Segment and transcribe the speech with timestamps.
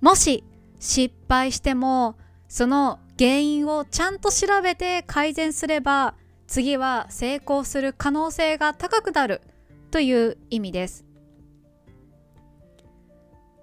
[0.01, 0.43] もし
[0.83, 2.17] 失敗しても
[2.49, 6.13] その原因をちゃんと調べて改善すれば
[6.45, 9.41] 次は成功する可能性が高くなる
[9.91, 11.05] という意味です。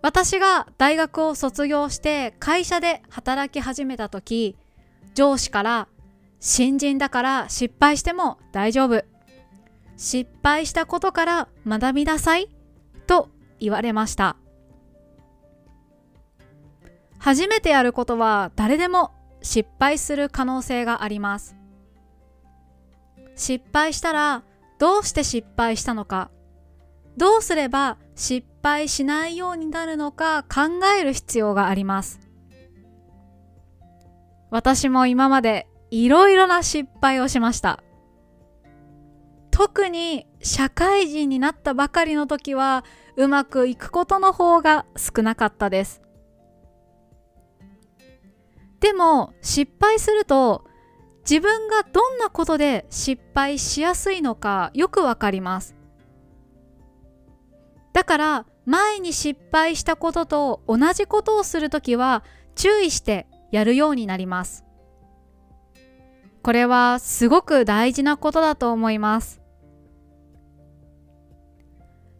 [0.00, 4.56] 私が大学を卒業して会社で働き始めた時
[5.12, 5.88] 上司から
[6.38, 9.04] 新人だから失敗しても大丈夫。
[9.98, 12.48] 失敗したことから学びなさい
[13.06, 14.36] と言われました。
[17.20, 21.54] 初めてやることは誰でも失敗する可能性があります。
[23.36, 24.42] 失敗したら
[24.78, 26.30] どうして失敗したのか。
[27.18, 30.44] どうすれば失敗しないようになるのか。
[30.44, 32.20] 考える必要があります。
[34.50, 37.82] 私も今までいろいろな失敗をしました。
[39.50, 42.82] 特に社会人になったばかりの時は
[43.16, 46.00] うまくいくことの方が少なかったです。
[48.80, 50.64] でも失敗すると
[51.28, 55.76] 自分がどんなことで失敗しやすいのかよくわかります。
[57.92, 62.24] だから前に失敗したことと同じことをするときは
[62.54, 64.64] 注意してやるようになります。
[66.42, 69.40] これはすごく大事なことだと思います。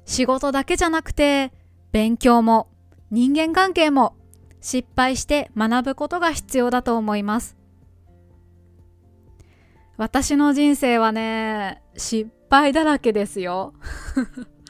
[0.05, 1.53] 仕事だけじゃなくて
[1.93, 2.69] 勉強も
[3.11, 4.17] 人間関係も
[4.61, 7.57] 失敗して学ぶことが必要だと思います。
[9.97, 13.75] 私の人生はね失敗だらけですよ。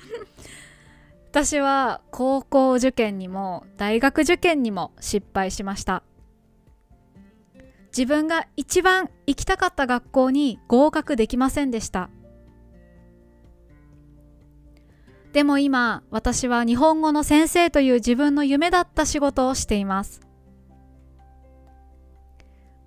[1.31, 6.03] 私は高校受験にも大学受験にも失敗しました。
[7.97, 12.11] 自分が一番行きたかった学校に合格できませんでした。
[15.33, 20.21] でも今、私は日本語の先生という自分の夢だった仕事をしています。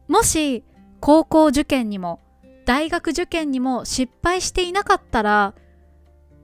[0.07, 0.65] もし、
[0.99, 2.19] 高校受験にも、
[2.65, 5.53] 大学受験にも失敗していなかったら、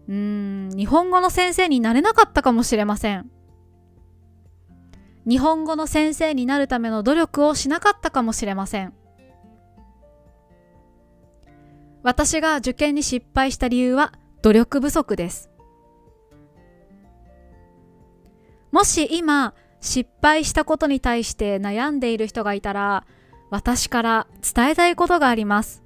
[0.08, 3.30] うーん、日本語の先生になれなかったかもしれません。
[5.28, 8.94] 日本語の先生になるための努力をしなかったかもしれません。
[12.04, 15.49] 私が受験に失敗した理由は努力不足です。
[18.72, 23.06] もし今失敗したことに対して悩んでいる人がいたら
[23.50, 25.84] 私から伝えたいことがあります。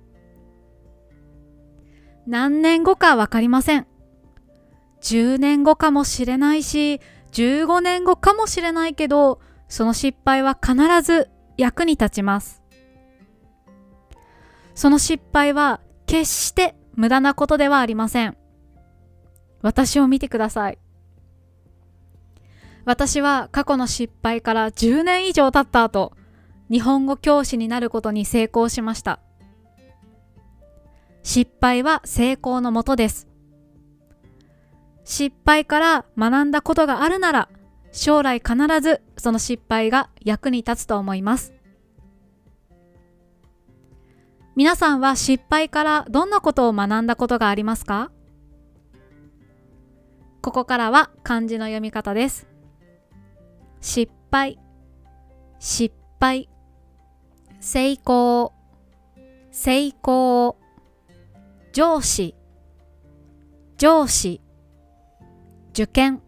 [2.26, 3.88] 何年後かわかりません。
[5.02, 7.02] 10年後かもしれないし、
[7.34, 12.62] 15年後かもしれないけど、その失敗は必ず役に立ちます。
[14.76, 18.38] その失敗は決して無駄なことではありません。
[19.62, 20.78] 私を見てください。
[22.86, 26.14] 私は過去の失敗から10年以上経った後、
[26.70, 29.20] 日本語教師になることに成功しました。
[31.22, 33.28] 失敗は成功のもとです。
[35.06, 37.50] 失敗から学んだことがあるなら、
[37.92, 41.54] 将来必ずその失敗が役に立つと思います。
[44.56, 48.12] 皆さんは失敗からどんなことを学んだことがありますか？
[50.42, 52.48] ここからは漢字の読み方です。
[53.84, 54.58] 失敗、
[55.60, 56.48] 失敗、
[57.60, 58.54] 成功、
[59.52, 60.56] 成功。
[61.74, 62.34] 上司。
[63.78, 64.40] 上司。
[65.74, 66.22] 受験。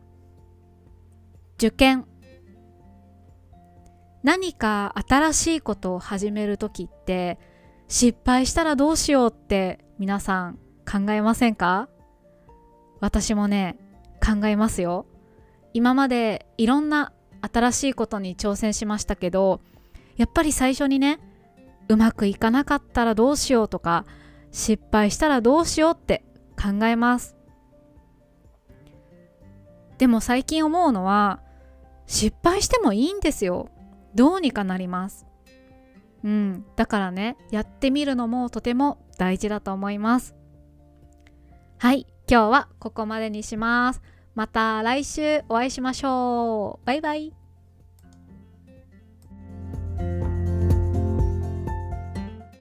[1.57, 2.05] 受験。
[4.21, 7.39] 何か新しいことを始める時って
[7.87, 11.87] 失敗したらどうしようって皆さん考えませんか？
[12.99, 13.77] 私もね
[14.21, 15.05] 考えますよ。
[15.71, 17.13] 今までいろんな
[17.51, 19.61] 新しいことに挑戦しましたけど
[20.17, 21.19] やっぱり最初にね
[21.87, 24.05] うまくいかなかったらどうしようとか
[24.51, 26.23] 失敗したらどうしようって
[26.55, 27.35] 考えます。
[29.97, 31.41] でも最近思うのは
[32.07, 33.69] 失敗してもいいんですよ。
[34.13, 35.25] どうにかなります。
[36.23, 36.65] うん。
[36.75, 40.35] だからねやってみるのもとても大事だと思います。
[41.77, 42.07] はい。
[42.27, 44.01] 今日はここまでにします。
[44.35, 46.85] また来週お会いしましょう。
[46.85, 47.44] バイバイ。